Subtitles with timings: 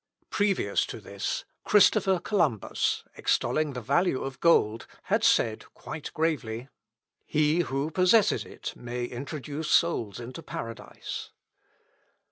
[0.31, 6.69] Previous to this, Christopher Columbus, extolling the value of gold, had said quite gravely,
[7.23, 11.29] "He who possesses it may introduce souls into paradise."